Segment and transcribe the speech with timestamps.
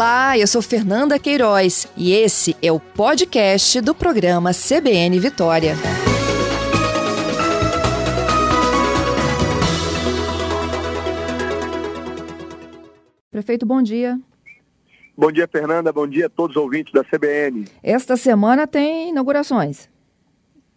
[0.00, 5.74] Olá, eu sou Fernanda Queiroz e esse é o podcast do programa CBN Vitória.
[13.30, 14.18] Prefeito, bom dia.
[15.14, 15.92] Bom dia, Fernanda.
[15.92, 17.66] Bom dia a todos os ouvintes da CBN.
[17.82, 19.86] Esta semana tem inaugurações.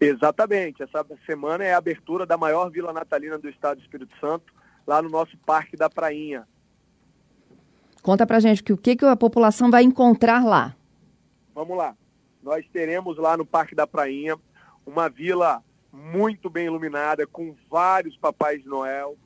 [0.00, 0.82] Exatamente.
[0.82, 4.50] Essa semana é a abertura da maior vila natalina do estado do Espírito Santo,
[4.86, 6.48] lá no nosso Parque da Prainha.
[8.02, 10.74] Conta pra gente que, o que, que a população vai encontrar lá.
[11.54, 11.94] Vamos lá.
[12.42, 14.36] Nós teremos lá no Parque da Prainha
[14.86, 19.16] uma vila muito bem iluminada, com vários Papais Noel.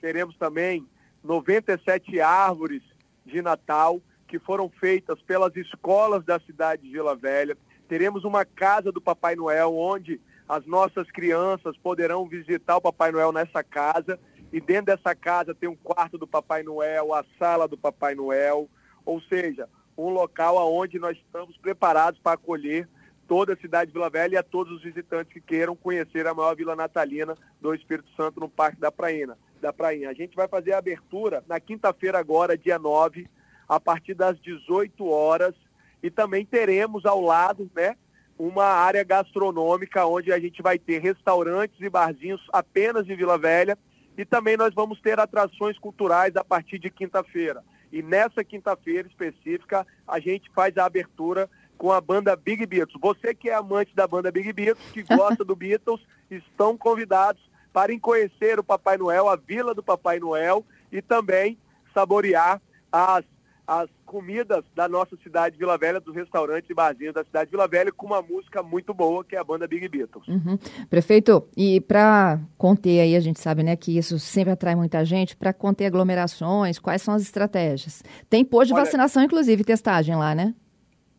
[0.00, 0.86] Teremos também
[1.24, 2.82] 97 árvores
[3.26, 7.58] de Natal que foram feitas pelas escolas da cidade de Vila Velha.
[7.88, 13.32] Teremos uma casa do Papai Noel, onde as nossas crianças poderão visitar o Papai Noel
[13.32, 14.18] nessa casa
[14.52, 18.68] e dentro dessa casa tem um quarto do Papai Noel, a sala do Papai Noel,
[19.04, 22.88] ou seja, um local onde nós estamos preparados para acolher
[23.28, 26.34] toda a cidade de Vila Velha e a todos os visitantes que queiram conhecer a
[26.34, 29.36] maior vila natalina do Espírito Santo no Parque da Prainha.
[29.60, 30.10] Da Prainha.
[30.10, 33.28] A gente vai fazer a abertura na quinta-feira agora, dia 9,
[33.68, 35.54] a partir das 18 horas,
[36.02, 37.94] e também teremos ao lado, né,
[38.36, 43.78] uma área gastronômica onde a gente vai ter restaurantes e barzinhos apenas de Vila Velha
[44.20, 47.64] e também nós vamos ter atrações culturais a partir de quinta-feira.
[47.90, 53.00] E nessa quinta-feira específica, a gente faz a abertura com a banda Big Beatles.
[53.00, 57.40] Você que é amante da banda Big Beatles, que gosta do Beatles, estão convidados
[57.72, 61.56] para conhecer o Papai Noel, a Vila do Papai Noel e também
[61.94, 62.60] saborear
[62.92, 63.24] as
[63.70, 67.92] as comidas da nossa cidade Vila Velha, dos restaurantes e barzinhos da cidade Vila Velha,
[67.92, 70.26] com uma música muito boa, que é a banda Big Beatles.
[70.26, 70.58] Uhum.
[70.88, 75.36] Prefeito, e para conter aí, a gente sabe né, que isso sempre atrai muita gente,
[75.36, 78.02] para conter aglomerações, quais são as estratégias?
[78.28, 80.52] Tem posto de Olha, vacinação, inclusive, testagem lá, né?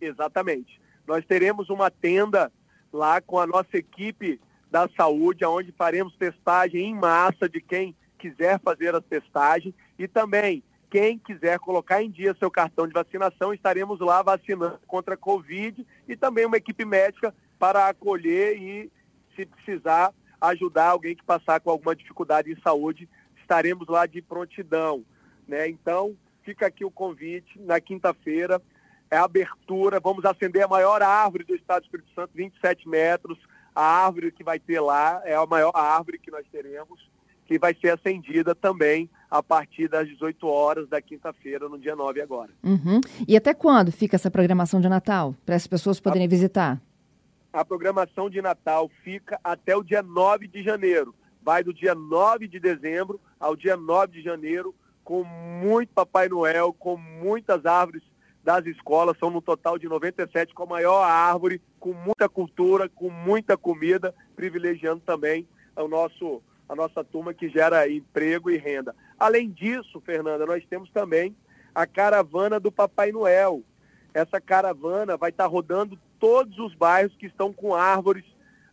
[0.00, 0.80] Exatamente.
[1.06, 2.50] Nós teremos uma tenda
[2.92, 8.58] lá com a nossa equipe da saúde, onde faremos testagem em massa de quem quiser
[8.58, 14.00] fazer a testagem e também quem quiser colocar em dia seu cartão de vacinação, estaremos
[14.00, 18.90] lá vacinando contra a Covid e também uma equipe médica para acolher e,
[19.36, 23.08] se precisar, ajudar alguém que passar com alguma dificuldade em saúde,
[23.40, 25.04] estaremos lá de prontidão.
[25.46, 25.68] Né?
[25.68, 28.60] Então, fica aqui o convite, na quinta-feira,
[29.10, 33.38] é abertura, vamos acender a maior árvore do estado do Espírito Santo, 27 metros,
[33.74, 37.08] a árvore que vai ter lá é a maior árvore que nós teremos,
[37.50, 42.22] que vai ser acendida também a partir das 18 horas da quinta-feira, no dia 9
[42.22, 42.52] agora.
[42.62, 43.00] Uhum.
[43.26, 46.80] E até quando fica essa programação de Natal, para as pessoas poderem a, visitar?
[47.52, 51.12] A programação de Natal fica até o dia 9 de janeiro.
[51.42, 54.72] Vai do dia 9 de dezembro ao dia 9 de janeiro,
[55.02, 58.04] com muito Papai Noel, com muitas árvores
[58.44, 63.10] das escolas, são no total de 97, com a maior árvore, com muita cultura, com
[63.10, 68.94] muita comida, privilegiando também o nosso a nossa turma que gera emprego e renda.
[69.18, 71.34] Além disso, Fernanda, nós temos também
[71.74, 73.64] a caravana do Papai Noel.
[74.14, 78.24] Essa caravana vai estar rodando todos os bairros que estão com árvores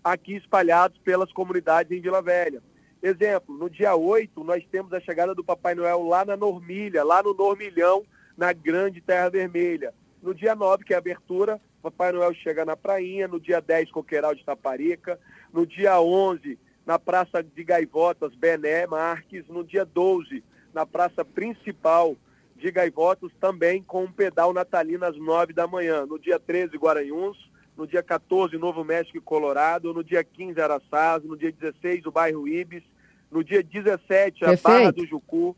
[0.04, 2.62] aqui espalhados pelas comunidades em Vila Velha.
[3.02, 7.24] Exemplo, no dia 8, nós temos a chegada do Papai Noel lá na Normilha, lá
[7.24, 8.06] no Normilhão,
[8.38, 9.92] na Grande Terra Vermelha.
[10.22, 13.28] No dia 9, que é a abertura, Papai Noel chega na Prainha.
[13.28, 15.20] No dia 10, Coqueiral de Taparica.
[15.52, 20.42] No dia 11, na Praça de Gaivotas, Bené Marques, no dia 12,
[20.74, 22.16] na Praça Principal
[22.56, 26.06] de Gaivotas, também com um pedal natalino às 9 da manhã.
[26.06, 27.38] No dia 13, Guaranhuns,
[27.76, 32.12] no dia 14, Novo México e Colorado, no dia 15, Araçás, no dia 16, o
[32.12, 32.84] bairro Ibis,
[33.30, 34.64] no dia 17, a Perfeito.
[34.64, 35.58] Barra do Jucu,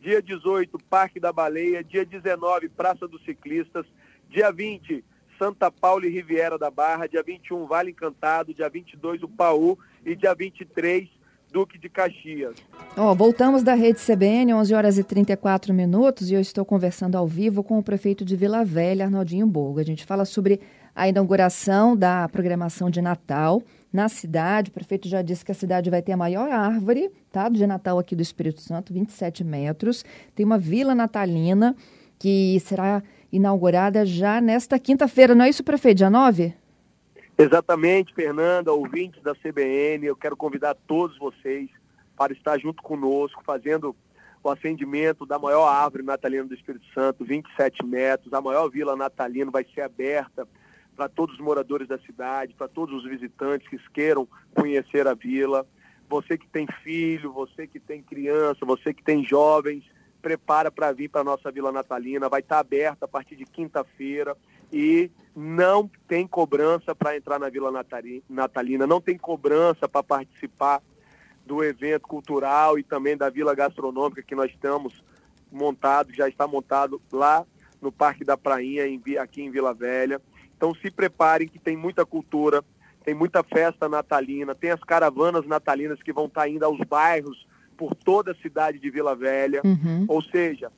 [0.00, 3.84] dia 18, Parque da Baleia, dia 19, Praça dos Ciclistas,
[4.30, 5.04] dia 20,
[5.40, 10.14] Santa Paula e Riviera da Barra, dia 21, Vale Encantado, dia 22, o Paú e
[10.14, 11.08] dia 23,
[11.50, 12.56] Duque de Caxias.
[12.94, 17.26] Oh, voltamos da rede CBN, 11 horas e 34 minutos, e eu estou conversando ao
[17.26, 19.80] vivo com o prefeito de Vila Velha, Arnaldinho Borgo.
[19.80, 20.60] A gente fala sobre
[20.94, 24.68] a inauguração da programação de Natal na cidade.
[24.68, 27.98] O prefeito já disse que a cidade vai ter a maior árvore tá, de Natal
[27.98, 30.04] aqui do Espírito Santo, 27 metros.
[30.34, 31.74] Tem uma vila natalina
[32.18, 35.98] que será inaugurada já nesta quinta-feira, não é isso, prefeito?
[35.98, 36.54] Dia 9?
[37.38, 41.70] Exatamente, Fernanda, ouvintes da CBN, eu quero convidar todos vocês
[42.16, 43.96] para estar junto conosco, fazendo
[44.42, 48.32] o acendimento da maior árvore natalina do Espírito Santo, 27 metros.
[48.32, 50.46] A maior vila natalina vai ser aberta
[50.96, 55.66] para todos os moradores da cidade, para todos os visitantes que queiram conhecer a vila.
[56.08, 59.84] Você que tem filho, você que tem criança, você que tem jovens,
[60.20, 63.44] prepara para vir para a nossa Vila Natalina, vai estar tá aberta a partir de
[63.44, 64.36] quinta-feira.
[64.72, 67.72] E não tem cobrança para entrar na Vila
[68.28, 70.80] Natalina, não tem cobrança para participar
[71.44, 75.02] do evento cultural e também da Vila Gastronômica que nós estamos
[75.50, 77.44] montado, já está montado lá
[77.80, 80.20] no Parque da Prainha, em, aqui em Vila Velha.
[80.56, 82.62] Então se preparem que tem muita cultura,
[83.04, 87.46] tem muita festa natalina, tem as caravanas natalinas que vão estar tá indo aos bairros
[87.80, 89.62] por toda a cidade de Vila Velha.
[89.64, 90.04] Uhum.
[90.06, 90.70] Ou seja,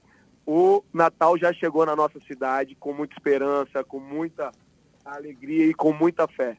[0.46, 4.52] o Natal já chegou na nossa cidade com muita esperança, com muita
[5.04, 6.56] alegria e com muita fé.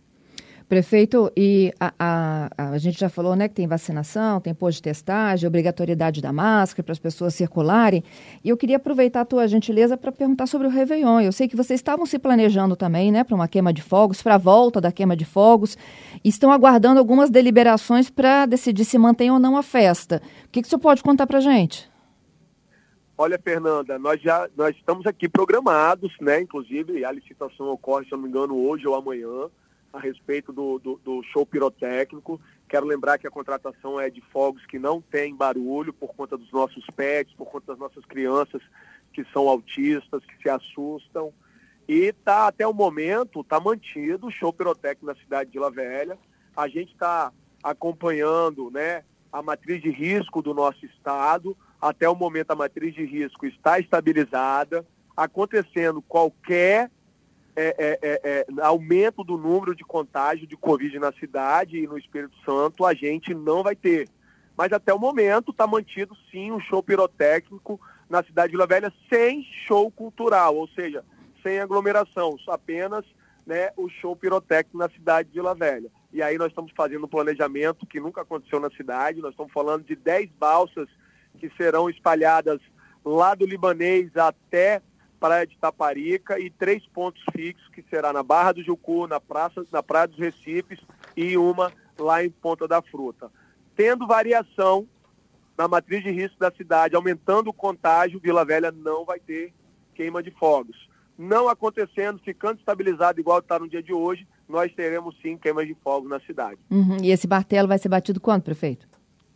[0.74, 4.82] Prefeito, e a, a, a, gente já falou né, que tem vacinação, tem posto de
[4.82, 8.04] testagem, obrigatoriedade da máscara para as pessoas circularem.
[8.44, 11.22] E eu queria aproveitar a tua gentileza para perguntar sobre o Réveillon.
[11.22, 14.34] Eu sei que vocês estavam se planejando também né, para uma queima de fogos, para
[14.34, 15.78] a volta da queima de fogos,
[16.24, 20.24] e estão aguardando algumas deliberações para decidir se mantém ou não a festa.
[20.48, 21.88] O que, que o senhor pode contar para a gente?
[23.16, 26.42] Olha, Fernanda, nós já nós estamos aqui programados, né?
[26.42, 29.52] Inclusive, a licitação ocorre, se não me engano, hoje ou amanhã
[29.94, 32.42] a respeito do, do, do, show pirotécnico.
[32.68, 36.52] Quero lembrar que a contratação é de fogos que não tem barulho por conta dos
[36.52, 38.62] nossos pets, por conta das nossas crianças
[39.14, 41.32] que são autistas, que se assustam.
[41.88, 46.18] E tá até o momento, está mantido o show pirotécnico na cidade de Vila Velha.
[46.58, 47.32] A gente está
[47.62, 51.56] acompanhando né, a matriz de risco do nosso estado.
[51.80, 54.84] Até o momento a matriz de risco está estabilizada.
[55.16, 56.90] Acontecendo qualquer
[57.56, 61.98] é, é, é, é, aumento do número de contágio de Covid na cidade e no
[61.98, 64.10] Espírito Santo, a gente não vai ter.
[64.58, 67.80] Mas até o momento está mantido sim um show pirotécnico
[68.10, 71.04] na cidade de Vila Velha sem show cultural, ou seja,
[71.42, 73.06] sem aglomeração, apenas
[73.46, 75.90] né, o show pirotécnico na cidade de Vila Velha.
[76.12, 79.84] E aí nós estamos fazendo um planejamento que nunca aconteceu na cidade, nós estamos falando
[79.84, 80.88] de 10 balsas
[81.40, 82.60] que serão espalhadas
[83.04, 84.82] lá do Libanês até
[85.24, 89.66] Praia de Taparica e três pontos fixos, que será na Barra do Jucu, na, praça,
[89.72, 90.78] na Praia dos Recifes
[91.16, 93.32] e uma lá em Ponta da Fruta.
[93.74, 94.86] Tendo variação
[95.58, 99.54] na matriz de risco da cidade, aumentando o contágio, Vila Velha não vai ter
[99.96, 100.90] queima de fogos.
[101.18, 105.74] Não acontecendo, ficando estabilizado igual está no dia de hoje, nós teremos sim queima de
[105.76, 106.60] fogos na cidade.
[106.70, 106.98] Uhum.
[107.02, 108.90] E esse martelo vai ser batido quando, prefeito?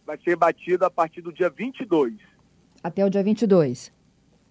[0.05, 2.13] Vai ser batido a partir do dia 22.
[2.83, 3.93] Até o dia 22?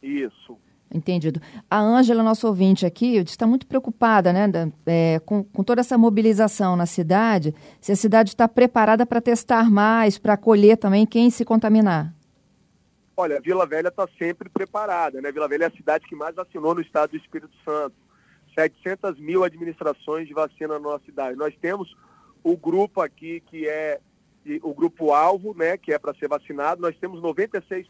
[0.02, 0.58] Isso.
[0.92, 1.40] Entendido.
[1.68, 4.48] A Ângela, nosso ouvinte aqui, está muito preocupada né,
[4.86, 9.68] é, com, com, toda essa mobilização na cidade, se a cidade está preparada para testar
[9.68, 12.14] mais, para acolher também quem se contaminar.
[13.16, 15.20] Olha, Vila Velha está sempre preparada.
[15.20, 15.32] Né?
[15.32, 17.94] Vila Velha é a cidade que mais vacinou no estado do Espírito Santo.
[18.54, 21.36] 700 mil administrações de vacina na nossa cidade.
[21.36, 21.94] Nós temos
[22.42, 24.00] o grupo aqui que é
[24.62, 26.80] o grupo alvo, né, que é para ser vacinado.
[26.80, 27.86] Nós temos 96%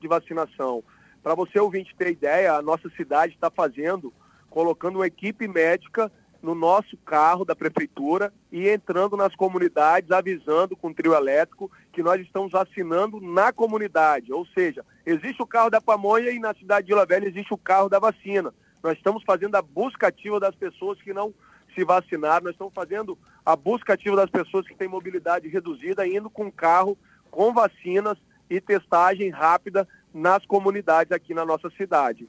[0.00, 0.82] de vacinação.
[1.22, 4.12] Para você ouvinte ter ideia, a nossa cidade está fazendo,
[4.48, 6.10] colocando uma equipe médica
[6.42, 12.20] no nosso carro da prefeitura e entrando nas comunidades, avisando com trio elétrico que nós
[12.20, 14.32] estamos vacinando na comunidade.
[14.32, 17.58] Ou seja, existe o carro da pamonha e na cidade de Vila Velha existe o
[17.58, 18.54] carro da vacina.
[18.82, 21.34] Nós estamos fazendo a busca ativa das pessoas que não
[21.74, 26.30] se vacinaram, nós estamos fazendo a busca ativa das pessoas que têm mobilidade reduzida, indo
[26.30, 26.96] com carro
[27.30, 28.16] com vacinas
[28.48, 32.28] e testagem rápida nas comunidades aqui na nossa cidade.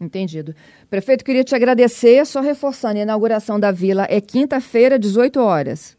[0.00, 0.54] Entendido.
[0.90, 5.96] Prefeito, queria te agradecer, só reforçando, a inauguração da vila é quinta-feira, 18 horas.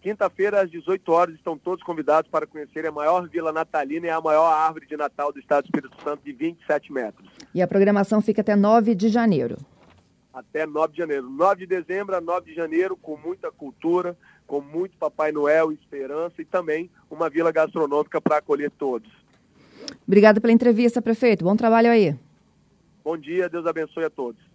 [0.00, 4.20] Quinta-feira, às 18 horas, estão todos convidados para conhecer a maior vila natalina e a
[4.20, 7.28] maior árvore de Natal do Estado do Espírito Santo, de 27 metros.
[7.54, 9.58] E a programação fica até 9 de janeiro.
[10.32, 11.28] Até 9 de janeiro.
[11.28, 16.40] 9 de dezembro a 9 de janeiro, com muita cultura, com muito Papai Noel, esperança
[16.40, 19.10] e também uma vila gastronômica para acolher todos.
[20.06, 21.44] Obrigada pela entrevista, prefeito.
[21.44, 22.14] Bom trabalho aí.
[23.04, 24.47] Bom dia, Deus abençoe a todos.